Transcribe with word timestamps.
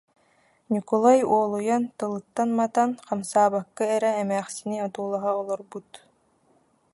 Ньукулай 0.71 1.19
уолуйан, 1.31 1.83
тылыттан 1.97 2.49
матан, 2.59 2.89
хамсаабакка 3.07 3.83
эрэ 3.95 4.11
эмээхсини 4.21 4.77
одуулаһа 4.87 5.31
олорбут 5.41 5.89